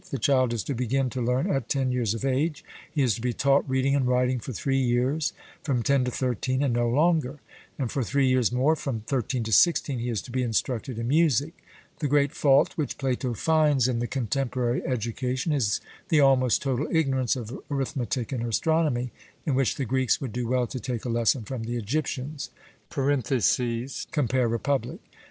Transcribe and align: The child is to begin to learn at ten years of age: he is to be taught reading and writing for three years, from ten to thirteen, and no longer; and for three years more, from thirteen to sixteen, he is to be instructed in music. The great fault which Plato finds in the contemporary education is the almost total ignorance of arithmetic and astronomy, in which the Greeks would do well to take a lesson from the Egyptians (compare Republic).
The 0.09 0.17
child 0.17 0.51
is 0.51 0.63
to 0.63 0.73
begin 0.73 1.11
to 1.11 1.21
learn 1.21 1.45
at 1.45 1.69
ten 1.69 1.91
years 1.91 2.15
of 2.15 2.25
age: 2.25 2.65
he 2.91 3.03
is 3.03 3.13
to 3.13 3.21
be 3.21 3.33
taught 3.33 3.69
reading 3.69 3.95
and 3.95 4.07
writing 4.07 4.39
for 4.39 4.51
three 4.51 4.81
years, 4.81 5.31
from 5.61 5.83
ten 5.83 6.03
to 6.05 6.09
thirteen, 6.09 6.63
and 6.63 6.73
no 6.73 6.89
longer; 6.89 7.39
and 7.77 7.91
for 7.91 8.01
three 8.03 8.27
years 8.27 8.51
more, 8.51 8.75
from 8.75 9.01
thirteen 9.01 9.43
to 9.43 9.51
sixteen, 9.51 9.99
he 9.99 10.09
is 10.09 10.23
to 10.23 10.31
be 10.31 10.41
instructed 10.41 10.97
in 10.97 11.07
music. 11.07 11.53
The 11.99 12.07
great 12.07 12.31
fault 12.33 12.71
which 12.77 12.97
Plato 12.97 13.35
finds 13.35 13.87
in 13.87 13.99
the 13.99 14.07
contemporary 14.07 14.83
education 14.87 15.53
is 15.53 15.81
the 16.09 16.19
almost 16.19 16.63
total 16.63 16.87
ignorance 16.89 17.35
of 17.35 17.59
arithmetic 17.69 18.31
and 18.31 18.43
astronomy, 18.43 19.11
in 19.45 19.53
which 19.53 19.75
the 19.75 19.85
Greeks 19.85 20.19
would 20.19 20.33
do 20.33 20.47
well 20.47 20.65
to 20.65 20.79
take 20.79 21.05
a 21.05 21.09
lesson 21.09 21.43
from 21.43 21.61
the 21.65 21.75
Egyptians 21.77 22.49
(compare 22.89 24.47
Republic). 24.47 24.99